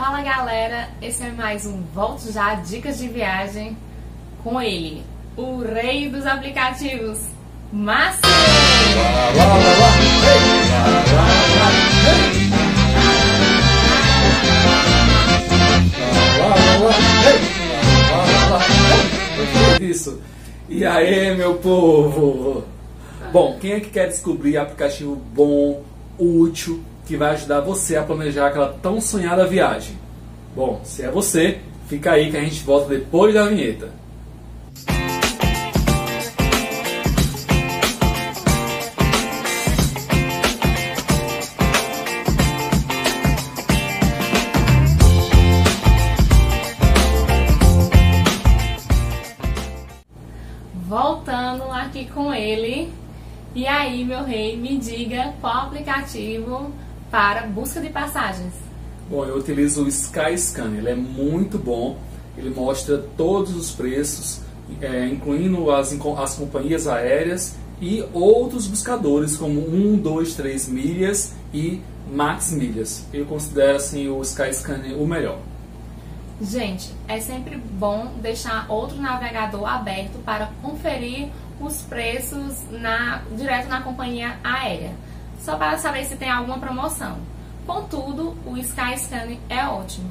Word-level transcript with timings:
Fala 0.00 0.22
galera, 0.22 0.88
esse 1.02 1.22
é 1.22 1.30
mais 1.30 1.66
um 1.66 1.82
Volto 1.94 2.32
Já 2.32 2.54
Dicas 2.54 2.96
de 2.96 3.06
Viagem 3.06 3.76
com 4.42 4.58
ele, 4.58 5.04
o 5.36 5.58
rei 5.58 6.08
dos 6.08 6.24
aplicativos, 6.24 7.18
Márcio! 7.70 8.22
Isso. 19.82 20.22
E 20.66 20.86
aí, 20.86 21.36
meu 21.36 21.56
povo? 21.56 22.64
Bom, 23.30 23.58
quem 23.60 23.72
é 23.72 23.80
que 23.80 23.90
quer 23.90 24.08
descobrir 24.08 24.56
aplicativo 24.56 25.14
bom, 25.14 25.82
útil, 26.18 26.82
que 27.10 27.16
vai 27.16 27.32
ajudar 27.32 27.60
você 27.60 27.96
a 27.96 28.04
planejar 28.04 28.46
aquela 28.46 28.72
tão 28.80 29.00
sonhada 29.00 29.44
viagem? 29.44 29.98
Bom, 30.54 30.80
se 30.84 31.02
é 31.02 31.10
você, 31.10 31.58
fica 31.88 32.12
aí 32.12 32.30
que 32.30 32.36
a 32.36 32.40
gente 32.40 32.62
volta 32.62 32.88
depois 32.90 33.34
da 33.34 33.48
vinheta. 33.48 33.88
Voltando 50.86 51.64
aqui 51.72 52.04
com 52.14 52.32
ele. 52.32 52.92
E 53.52 53.66
aí, 53.66 54.04
meu 54.04 54.22
rei, 54.22 54.56
me 54.56 54.78
diga 54.78 55.34
qual 55.40 55.66
aplicativo 55.66 56.72
para 57.10 57.46
busca 57.46 57.80
de 57.80 57.88
passagens. 57.88 58.52
Bom, 59.08 59.24
eu 59.24 59.36
utilizo 59.36 59.84
o 59.84 59.88
Skyscanner, 59.88 60.78
ele 60.78 60.90
é 60.90 60.94
muito 60.94 61.58
bom, 61.58 61.98
ele 62.36 62.50
mostra 62.50 62.98
todos 63.16 63.54
os 63.56 63.72
preços, 63.72 64.40
é, 64.80 65.06
incluindo 65.06 65.70
as, 65.70 65.92
as 65.92 66.34
companhias 66.36 66.86
aéreas 66.86 67.56
e 67.80 68.04
outros 68.12 68.66
buscadores 68.66 69.36
como 69.36 69.60
1, 69.60 69.96
2, 69.96 70.34
3 70.34 70.68
milhas 70.68 71.34
e 71.52 71.82
Max 72.12 72.52
Milhas. 72.52 73.04
Eu 73.12 73.26
considero 73.26 73.76
assim 73.76 74.08
o 74.08 74.20
Skyscanner 74.22 74.96
o 74.96 75.06
melhor. 75.06 75.38
Gente, 76.40 76.90
é 77.06 77.20
sempre 77.20 77.56
bom 77.56 78.12
deixar 78.22 78.64
outro 78.70 78.96
navegador 78.96 79.68
aberto 79.68 80.18
para 80.24 80.50
conferir 80.62 81.28
os 81.60 81.82
preços 81.82 82.64
na, 82.70 83.22
direto 83.36 83.68
na 83.68 83.82
companhia 83.82 84.38
aérea, 84.42 84.92
só 85.44 85.56
para 85.56 85.78
saber 85.78 86.04
se 86.04 86.16
tem 86.16 86.30
alguma 86.30 86.58
promoção. 86.58 87.18
Contudo, 87.66 88.36
o 88.46 88.56
Skyscanner 88.58 89.38
é 89.48 89.64
ótimo. 89.64 90.10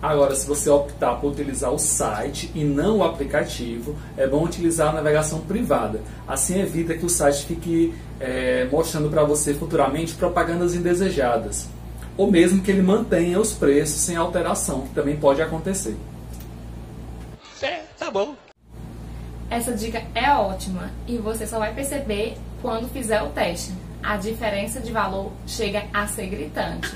Agora, 0.00 0.34
se 0.34 0.46
você 0.46 0.68
optar 0.68 1.14
por 1.16 1.30
utilizar 1.30 1.70
o 1.70 1.78
site 1.78 2.50
e 2.54 2.64
não 2.64 2.98
o 2.98 3.04
aplicativo, 3.04 3.96
é 4.16 4.26
bom 4.26 4.44
utilizar 4.44 4.88
a 4.88 4.92
navegação 4.92 5.40
privada. 5.40 6.00
Assim 6.26 6.60
evita 6.60 6.94
que 6.94 7.06
o 7.06 7.08
site 7.08 7.46
fique 7.46 7.94
é, 8.18 8.66
mostrando 8.70 9.08
para 9.08 9.22
você 9.22 9.54
futuramente 9.54 10.14
propagandas 10.14 10.74
indesejadas 10.74 11.68
ou 12.16 12.30
mesmo 12.30 12.62
que 12.62 12.70
ele 12.70 12.82
mantenha 12.82 13.40
os 13.40 13.52
preços 13.52 14.00
sem 14.00 14.16
alteração, 14.16 14.82
que 14.82 14.94
também 14.94 15.16
pode 15.16 15.40
acontecer. 15.40 15.96
É, 17.60 17.82
tá 17.98 18.10
bom. 18.10 18.34
Essa 19.48 19.72
dica 19.72 20.02
é 20.14 20.30
ótima 20.30 20.90
e 21.06 21.18
você 21.18 21.46
só 21.46 21.58
vai 21.58 21.74
perceber 21.74 22.36
quando 22.60 22.88
fizer 22.88 23.22
o 23.22 23.28
teste. 23.30 23.72
A 24.02 24.16
diferença 24.16 24.80
de 24.80 24.90
valor 24.92 25.32
chega 25.46 25.84
a 25.94 26.06
ser 26.06 26.26
gritante. 26.26 26.92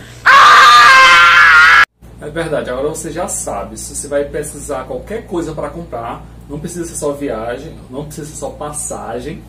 É 2.21 2.29
verdade, 2.29 2.69
agora 2.69 2.89
você 2.89 3.13
já 3.13 3.29
sabe. 3.29 3.79
Se 3.79 3.95
você 3.95 4.09
vai 4.09 4.25
precisar 4.25 4.85
qualquer 4.85 5.27
coisa 5.27 5.53
para 5.53 5.71
comprar, 5.71 6.25
não 6.49 6.59
precisa 6.59 6.85
ser 6.85 6.97
só 6.97 7.13
viagem, 7.13 7.79
não 7.89 8.05
precisa 8.07 8.27
ser 8.27 8.37
só 8.37 8.51
passagem, 8.51 9.43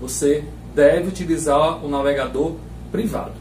você 0.00 0.44
deve 0.74 1.08
utilizar 1.08 1.84
o 1.84 1.88
navegador 1.88 2.56
privado. 2.92 3.34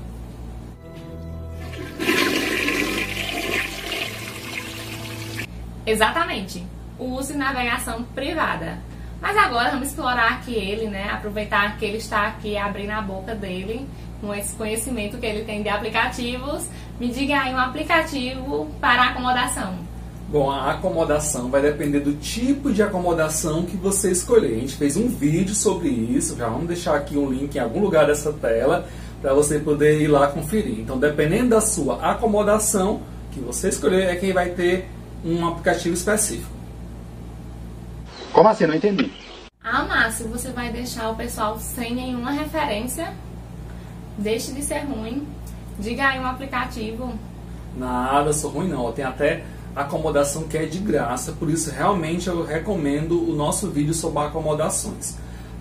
Exatamente. 5.86 6.66
Use 7.00 7.34
navegação 7.34 8.04
privada. 8.04 8.80
Mas 9.22 9.36
agora 9.36 9.72
vamos 9.72 9.88
explorar 9.88 10.34
aqui 10.34 10.54
ele, 10.54 10.88
né? 10.88 11.10
Aproveitar 11.12 11.78
que 11.78 11.86
ele 11.86 11.98
está 11.98 12.28
aqui 12.28 12.56
abrindo 12.58 12.92
a 12.92 13.02
boca 13.02 13.34
dele 13.34 13.88
com 14.22 14.34
esse 14.34 14.56
conhecimento 14.56 15.18
que 15.18 15.26
ele 15.26 15.44
tem 15.44 15.64
de 15.64 15.70
aplicativos. 15.70 16.68
Me 17.00 17.10
diga 17.10 17.40
aí 17.42 17.54
um 17.54 17.58
aplicativo 17.58 18.68
para 18.80 19.10
acomodação. 19.10 19.76
Bom, 20.30 20.52
a 20.52 20.72
acomodação 20.72 21.50
vai 21.50 21.62
depender 21.62 22.02
do 22.02 22.14
tipo 22.14 22.74
de 22.74 22.84
acomodação 22.84 23.64
que 23.64 23.78
você 23.78 24.12
escolher. 24.12 24.56
A 24.56 24.60
gente 24.60 24.76
fez 24.76 24.98
um 24.98 25.08
vídeo 25.08 25.56
sobre 25.56 25.88
isso, 25.88 26.36
já 26.36 26.50
vamos 26.50 26.68
deixar 26.68 26.96
aqui 26.96 27.18
um 27.18 27.32
link 27.32 27.56
em 27.56 27.60
algum 27.60 27.80
lugar 27.80 28.08
dessa 28.08 28.34
tela 28.34 28.88
para 29.22 29.34
você 29.34 29.58
poder 29.58 30.02
ir 30.02 30.08
lá 30.08 30.28
conferir. 30.28 30.80
Então, 30.80 31.00
dependendo 31.00 31.50
da 31.50 31.62
sua 31.62 32.12
acomodação 32.12 33.02
que 33.32 33.40
você 33.40 33.70
escolher, 33.70 34.10
é 34.10 34.16
quem 34.16 34.34
vai 34.34 34.50
ter 34.50 34.90
um 35.24 35.48
aplicativo 35.48 35.94
específico. 35.94 36.57
Como 38.38 38.50
assim? 38.50 38.68
Não 38.68 38.76
entendi. 38.76 39.12
Ah, 39.64 39.84
Márcio, 39.86 40.28
você 40.28 40.52
vai 40.52 40.72
deixar 40.72 41.10
o 41.10 41.16
pessoal 41.16 41.58
sem 41.58 41.96
nenhuma 41.96 42.30
referência? 42.30 43.12
Deixe 44.16 44.52
de 44.52 44.62
ser 44.62 44.82
ruim. 44.82 45.28
Diga 45.80 46.10
aí 46.10 46.20
um 46.20 46.28
aplicativo. 46.28 47.16
Nada, 47.76 48.32
sou 48.32 48.52
ruim 48.52 48.68
não. 48.68 48.92
Tem 48.92 49.04
até 49.04 49.44
acomodação 49.76 50.44
que 50.44 50.56
é 50.56 50.68
de 50.68 50.78
graça, 50.78 51.32
por 51.32 51.50
isso 51.50 51.72
realmente 51.72 52.28
eu 52.28 52.46
recomendo 52.46 53.28
o 53.28 53.36
nosso 53.36 53.72
vídeo 53.72 53.96
sobre 53.96 54.20
acomodações. 54.20 55.18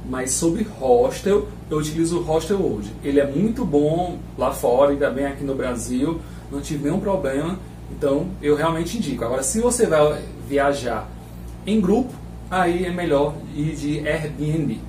Mas 0.07 0.33
sobre 0.33 0.63
hostel, 0.79 1.49
eu 1.71 1.79
utilizo 1.79 2.19
o 2.19 2.23
hostel 2.25 2.59
hoje. 2.59 2.93
Ele 3.03 3.21
é 3.21 3.27
muito 3.27 3.65
bom 3.65 4.19
lá 4.37 4.53
fora 4.53 4.93
e 4.93 4.99
também 4.99 5.25
aqui 5.25 5.45
no 5.45 5.55
Brasil. 5.55 6.21
Não 6.53 6.61
tive 6.61 6.85
nenhum 6.85 7.01
problema 7.01 7.59
então, 7.91 8.29
eu 8.43 8.55
realmente 8.55 8.99
indico. 8.99 9.25
Agora, 9.25 9.43
se 9.43 9.63
você 9.63 9.87
vai 9.87 10.23
viajar 10.47 11.09
em 11.67 11.81
grupo, 11.81 12.26
aí 12.51 12.87
é 12.87 12.91
melhor 12.91 13.35
ir 13.55 13.75
de 13.75 14.07
Airbnb. 14.07 14.81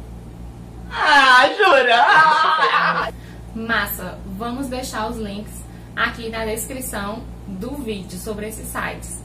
Ah, 0.91 1.49
jura? 1.57 3.13
Massa, 3.55 4.17
vamos 4.37 4.67
deixar 4.67 5.09
os 5.09 5.17
links 5.17 5.63
aqui 5.95 6.29
na 6.29 6.45
descrição 6.45 7.23
do 7.47 7.71
vídeo 7.75 8.17
sobre 8.17 8.47
esses 8.47 8.67
sites. 8.67 9.21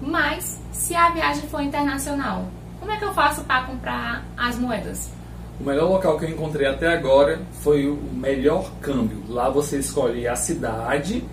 Mas, 0.00 0.60
se 0.72 0.94
a 0.94 1.10
viagem 1.10 1.48
for 1.48 1.60
internacional, 1.62 2.46
como 2.80 2.90
é 2.92 2.96
que 2.98 3.04
eu 3.04 3.14
faço 3.14 3.44
para 3.44 3.64
comprar 3.64 4.24
as 4.36 4.58
moedas? 4.58 5.10
O 5.58 5.64
melhor 5.64 5.88
local 5.88 6.18
que 6.18 6.26
eu 6.26 6.30
encontrei 6.30 6.66
até 6.66 6.92
agora 6.92 7.40
foi 7.62 7.88
o 7.88 7.96
melhor 7.96 8.70
câmbio. 8.80 9.22
Lá 9.28 9.48
você 9.48 9.78
escolhe 9.78 10.28
a 10.28 10.36
cidade 10.36 11.24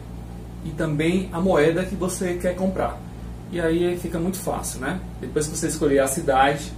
e 0.63 0.69
também 0.69 1.29
a 1.33 1.41
moeda 1.41 1.83
que 1.83 1.95
você 1.95 2.35
quer 2.35 2.55
comprar. 2.55 2.97
E 3.51 3.59
aí 3.59 3.97
fica 3.97 4.19
muito 4.19 4.37
fácil, 4.37 4.79
né? 4.79 4.99
Depois 5.21 5.47
que 5.47 5.55
você 5.55 5.67
escolher 5.67 5.99
a 5.99 6.07
cidade 6.07 6.71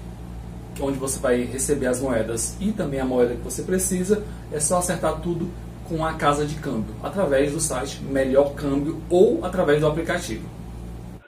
onde 0.82 0.98
você 0.98 1.20
vai 1.20 1.44
receber 1.44 1.88
as 1.88 2.02
moedas 2.02 2.58
e 2.60 2.72
também 2.72 3.00
a 3.00 3.06
moeda 3.06 3.36
que 3.36 3.42
você 3.42 3.64
precisa, 3.64 4.26
é 4.52 4.60
só 4.60 4.80
acertar 4.80 5.22
tudo 5.22 5.50
com 5.88 6.06
a 6.06 6.14
casa 6.14 6.46
de 6.46 6.56
câmbio, 6.56 6.96
através 7.04 7.52
do 7.52 7.60
site 7.60 8.02
Melhor 8.02 8.56
Câmbio 8.56 9.02
ou 9.10 9.46
através 9.46 9.80
do 9.80 9.88
aplicativo. 9.88 10.50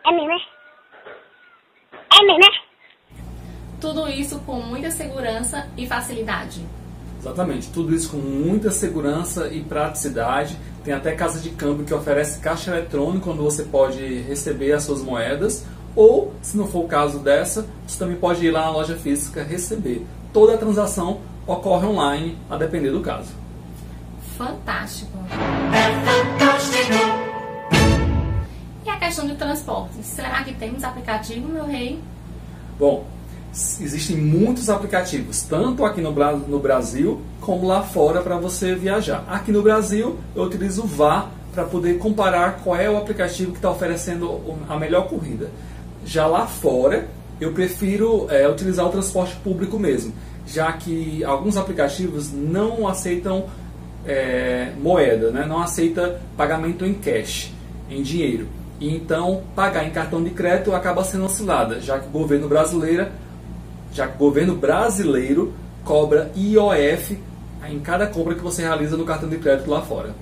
É 0.05 0.11
mesmo, 0.11 0.31
é? 0.31 0.37
É 2.19 2.25
mesmo, 2.25 2.43
é? 2.43 2.67
Tudo 3.79 4.07
isso 4.09 4.39
com 4.39 4.59
muita 4.59 4.89
segurança 4.89 5.69
e 5.77 5.85
facilidade. 5.85 6.65
Exatamente, 7.19 7.69
tudo 7.69 7.93
isso 7.93 8.09
com 8.09 8.17
muita 8.17 8.71
segurança 8.71 9.47
e 9.47 9.61
praticidade. 9.61 10.57
Tem 10.83 10.93
até 10.93 11.13
casa 11.13 11.39
de 11.39 11.49
câmbio 11.49 11.85
que 11.85 11.93
oferece 11.93 12.39
caixa 12.39 12.71
eletrônico, 12.71 13.29
onde 13.29 13.39
você 13.39 13.63
pode 13.63 14.21
receber 14.21 14.71
as 14.71 14.83
suas 14.83 15.01
moedas. 15.01 15.65
Ou, 15.95 16.33
se 16.41 16.55
não 16.55 16.67
for 16.67 16.85
o 16.85 16.87
caso 16.87 17.19
dessa, 17.19 17.65
você 17.85 17.97
também 17.97 18.17
pode 18.17 18.45
ir 18.45 18.51
lá 18.51 18.65
na 18.65 18.71
loja 18.71 18.95
física 18.95 19.43
receber. 19.43 20.05
Toda 20.31 20.53
a 20.53 20.57
transação 20.57 21.19
ocorre 21.47 21.87
online, 21.87 22.37
a 22.49 22.55
depender 22.55 22.91
do 22.91 23.01
caso. 23.01 23.31
Fantástico! 24.37 25.17
É 25.73 26.37
fantástico! 26.37 26.93
E 28.85 28.89
a 28.89 28.97
questão 28.97 29.25
de 29.25 29.35
transporte? 29.35 30.03
Será 30.03 30.43
que 30.43 30.53
temos 30.53 30.83
aplicativo, 30.83 31.47
meu 31.47 31.65
rei? 31.65 31.99
Bom, 32.77 33.05
existem 33.53 34.17
muitos 34.17 34.69
aplicativos, 34.69 35.41
tanto 35.43 35.83
aqui 35.85 36.01
no, 36.01 36.11
no 36.11 36.59
Brasil 36.59 37.21
como 37.41 37.65
lá 37.65 37.81
fora 37.81 38.21
para 38.21 38.37
você 38.37 38.75
viajar. 38.75 39.23
Aqui 39.27 39.51
no 39.51 39.61
Brasil 39.61 40.17
eu 40.35 40.43
utilizo 40.43 40.83
o 40.83 40.87
VA 40.87 41.29
para 41.53 41.63
poder 41.63 41.97
comparar 41.97 42.59
qual 42.63 42.75
é 42.75 42.89
o 42.89 42.97
aplicativo 42.97 43.51
que 43.51 43.57
está 43.57 43.71
oferecendo 43.71 44.39
a 44.69 44.77
melhor 44.77 45.07
corrida. 45.07 45.49
Já 46.05 46.27
lá 46.27 46.45
fora 46.45 47.07
eu 47.39 47.51
prefiro 47.51 48.27
é, 48.29 48.47
utilizar 48.47 48.85
o 48.85 48.89
transporte 48.89 49.35
público 49.37 49.79
mesmo, 49.79 50.13
já 50.45 50.71
que 50.73 51.23
alguns 51.23 51.57
aplicativos 51.57 52.31
não 52.31 52.87
aceitam 52.87 53.45
é, 54.05 54.71
moeda, 54.79 55.31
né? 55.31 55.45
não 55.45 55.61
aceita 55.61 56.19
pagamento 56.35 56.85
em 56.85 56.93
cash, 56.93 57.51
em 57.89 58.01
dinheiro. 58.01 58.47
E 58.79 58.95
então 58.95 59.43
pagar 59.55 59.85
em 59.85 59.89
cartão 59.89 60.23
de 60.23 60.29
crédito 60.29 60.73
acaba 60.73 61.03
sendo 61.03 61.25
oscilada, 61.25 61.81
já 61.81 61.99
que 61.99 62.07
o 62.07 62.11
governo 62.11 62.47
brasileiro, 62.47 63.07
já 63.91 64.07
que 64.07 64.15
o 64.15 64.17
governo 64.17 64.55
brasileiro 64.55 65.53
cobra 65.83 66.31
IOF 66.35 67.17
em 67.67 67.79
cada 67.79 68.07
compra 68.07 68.35
que 68.35 68.41
você 68.41 68.61
realiza 68.61 68.95
no 68.95 69.05
cartão 69.05 69.27
de 69.27 69.37
crédito 69.37 69.69
lá 69.69 69.81
fora. 69.81 70.13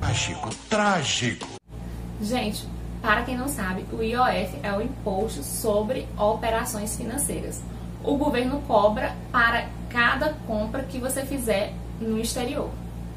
Trágico, 0.00 0.50
trágico. 0.68 1.48
Gente, 2.20 2.66
para 3.02 3.22
quem 3.22 3.36
não 3.36 3.48
sabe, 3.48 3.84
o 3.92 4.02
IOF 4.02 4.58
é 4.62 4.72
o 4.72 4.80
Imposto 4.80 5.42
sobre 5.42 6.08
Operações 6.18 6.96
Financeiras. 6.96 7.62
O 8.02 8.16
governo 8.16 8.62
cobra 8.66 9.14
para 9.30 9.66
cada 9.90 10.34
compra 10.46 10.82
que 10.82 10.98
você 10.98 11.22
fizer 11.24 11.72
no 12.00 12.18
exterior. 12.18 12.68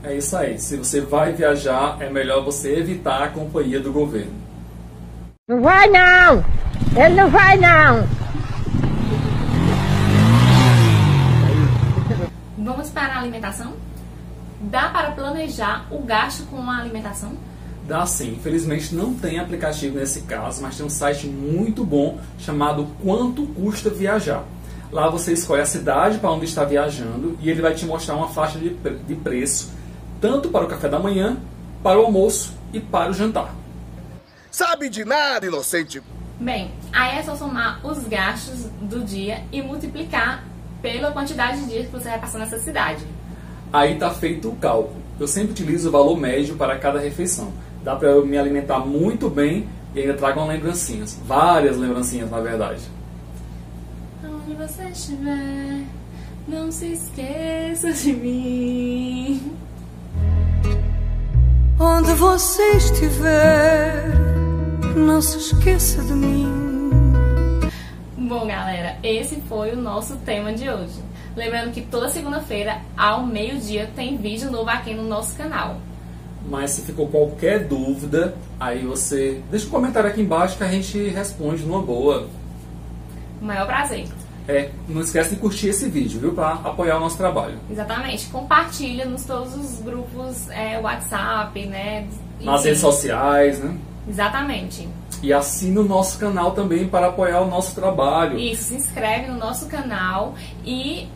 É 0.03 0.15
isso 0.15 0.35
aí. 0.37 0.57
Se 0.57 0.77
você 0.77 1.01
vai 1.01 1.33
viajar, 1.33 1.97
é 1.99 2.09
melhor 2.09 2.43
você 2.43 2.75
evitar 2.75 3.23
a 3.23 3.29
companhia 3.29 3.79
do 3.79 3.91
governo. 3.91 4.33
Não 5.47 5.61
vai 5.61 5.87
não! 5.89 6.45
Ele 6.95 7.15
não 7.15 7.29
vai 7.29 7.57
não! 7.57 8.07
Vamos 12.57 12.91
para 12.91 13.15
a 13.15 13.17
alimentação? 13.29 13.73
Dá 14.59 14.89
para 14.89 15.11
planejar 15.11 15.87
o 15.89 15.99
gasto 15.99 16.45
com 16.47 16.59
a 16.69 16.79
alimentação? 16.79 17.33
Dá 17.87 18.05
sim. 18.05 18.33
Infelizmente 18.33 18.93
não 18.93 19.13
tem 19.13 19.39
aplicativo 19.39 19.97
nesse 19.97 20.21
caso, 20.21 20.61
mas 20.61 20.75
tem 20.75 20.85
um 20.85 20.89
site 20.89 21.27
muito 21.27 21.85
bom 21.85 22.19
chamado 22.37 22.87
Quanto 23.01 23.45
Custa 23.47 23.89
Viajar. 23.89 24.43
Lá 24.91 25.07
você 25.07 25.33
escolhe 25.33 25.61
a 25.61 25.65
cidade 25.65 26.17
para 26.17 26.31
onde 26.31 26.45
está 26.45 26.65
viajando 26.65 27.37
e 27.39 27.49
ele 27.49 27.61
vai 27.61 27.73
te 27.73 27.85
mostrar 27.85 28.15
uma 28.15 28.27
faixa 28.29 28.57
de, 28.57 28.69
de 28.69 29.15
preço 29.15 29.71
tanto 30.19 30.49
para 30.49 30.65
o 30.65 30.67
café 30.67 30.89
da 30.89 30.99
manhã, 30.99 31.37
para 31.81 31.97
o 31.97 32.05
almoço 32.05 32.53
e 32.73 32.79
para 32.79 33.11
o 33.11 33.13
jantar. 33.13 33.55
Sabe 34.51 34.89
de 34.89 35.05
nada, 35.05 35.45
inocente. 35.45 36.01
Bem, 36.39 36.71
aí 36.91 37.19
é 37.19 37.23
só 37.23 37.35
somar 37.35 37.85
os 37.85 37.99
gastos 38.05 38.65
do 38.81 39.01
dia 39.03 39.43
e 39.51 39.61
multiplicar 39.61 40.43
pela 40.81 41.11
quantidade 41.11 41.61
de 41.61 41.67
dias 41.67 41.85
que 41.85 41.91
você 41.91 42.09
vai 42.09 42.19
passar 42.19 42.39
nessa 42.39 42.59
cidade. 42.59 43.05
Aí 43.71 43.93
está 43.93 44.09
feito 44.11 44.49
o 44.49 44.55
cálculo. 44.55 44.95
Eu 45.19 45.27
sempre 45.27 45.51
utilizo 45.51 45.89
o 45.89 45.91
valor 45.91 46.17
médio 46.17 46.55
para 46.55 46.77
cada 46.77 46.99
refeição. 46.99 47.51
Dá 47.83 47.95
para 47.95 48.09
eu 48.09 48.25
me 48.25 48.37
alimentar 48.37 48.79
muito 48.79 49.29
bem 49.29 49.67
e 49.93 49.99
ainda 49.99 50.13
trago 50.13 50.45
lembrancinhas. 50.45 51.19
Várias 51.25 51.77
lembrancinhas, 51.77 52.29
na 52.31 52.39
verdade. 52.39 52.81
Onde 54.23 54.53
você 54.55 54.83
estiver, 54.89 55.83
não 56.47 56.71
se 56.71 56.93
esqueça 56.93 57.91
de 57.91 58.13
mim. 58.13 59.53
Onde 61.79 62.11
você 62.13 62.63
estiver, 62.77 64.13
não 64.95 65.21
se 65.21 65.37
esqueça 65.37 66.01
de 66.03 66.13
mim. 66.13 66.68
Bom, 68.39 68.47
galera, 68.47 68.95
esse 69.03 69.35
foi 69.49 69.73
o 69.73 69.75
nosso 69.75 70.15
tema 70.19 70.53
de 70.53 70.69
hoje. 70.69 71.03
Lembrando 71.35 71.73
que 71.73 71.81
toda 71.81 72.07
segunda-feira, 72.07 72.77
ao 72.95 73.25
meio-dia, 73.25 73.89
tem 73.93 74.15
vídeo 74.15 74.49
novo 74.49 74.69
aqui 74.69 74.93
no 74.93 75.03
nosso 75.03 75.35
canal. 75.35 75.75
Mas 76.47 76.71
se 76.71 76.83
ficou 76.83 77.09
qualquer 77.09 77.67
dúvida, 77.67 78.33
aí 78.57 78.85
você 78.85 79.41
deixa 79.51 79.67
um 79.67 79.69
comentário 79.69 80.09
aqui 80.09 80.21
embaixo 80.21 80.57
que 80.57 80.63
a 80.63 80.69
gente 80.69 81.09
responde 81.09 81.63
numa 81.63 81.81
boa. 81.81 82.29
O 83.41 83.45
maior 83.45 83.67
prazer. 83.67 84.07
É, 84.47 84.69
não 84.87 85.01
esquece 85.01 85.31
de 85.31 85.41
curtir 85.41 85.67
esse 85.67 85.89
vídeo, 85.89 86.21
viu? 86.21 86.33
Para 86.33 86.53
apoiar 86.53 86.95
o 86.95 87.01
nosso 87.01 87.17
trabalho. 87.17 87.59
Exatamente. 87.69 88.27
Compartilha 88.27 89.03
nos 89.03 89.25
todos 89.25 89.53
os 89.53 89.81
grupos 89.81 90.49
é, 90.49 90.79
WhatsApp, 90.79 91.65
né? 91.65 92.07
Nas 92.39 92.63
redes 92.63 92.79
sociais, 92.79 93.59
né? 93.59 93.77
Exatamente. 94.07 94.87
E 95.21 95.33
assina 95.33 95.81
o 95.81 95.83
nosso 95.83 96.17
canal 96.17 96.51
também 96.51 96.87
para 96.87 97.07
apoiar 97.07 97.41
o 97.41 97.47
nosso 97.47 97.75
trabalho. 97.75 98.37
Isso, 98.39 98.63
se 98.65 98.75
inscreve 98.75 99.27
no 99.27 99.37
nosso 99.37 99.67
canal 99.67 100.33
e 100.65 101.07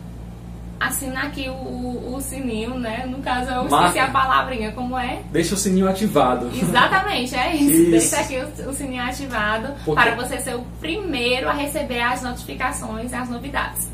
assina 0.78 1.22
aqui 1.22 1.48
o, 1.48 1.52
o, 1.52 2.14
o 2.16 2.20
sininho, 2.20 2.78
né? 2.78 3.06
No 3.06 3.18
caso, 3.18 3.50
eu 3.50 3.64
Marca. 3.64 3.86
esqueci 3.86 3.98
a 3.98 4.10
palavrinha, 4.10 4.72
como 4.72 4.98
é? 4.98 5.22
Deixa 5.32 5.54
o 5.54 5.58
sininho 5.58 5.88
ativado. 5.88 6.50
Exatamente, 6.54 7.34
é 7.34 7.56
isso. 7.56 7.70
Isso. 7.80 7.90
Deixa 7.90 8.16
aqui 8.20 8.36
o, 8.62 8.70
o 8.70 8.74
sininho 8.74 9.02
ativado 9.02 9.68
Porque- 9.84 10.02
para 10.02 10.14
você 10.14 10.38
ser 10.40 10.54
o 10.54 10.62
primeiro 10.80 11.48
a 11.48 11.52
receber 11.52 12.00
as 12.02 12.22
notificações 12.22 13.10
e 13.12 13.14
as 13.14 13.28
novidades. 13.30 13.88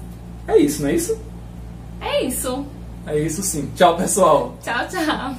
É 0.49 0.57
isso, 0.59 0.83
não 0.83 0.89
é 0.91 0.95
isso? 0.95 1.21
É 2.01 2.25
isso. 2.25 2.67
É 3.07 3.19
isso 3.19 3.43
sim. 3.43 3.71
Tchau, 3.77 3.97
pessoal. 3.97 4.57
Tchau, 4.63 4.87
tchau. 4.89 5.35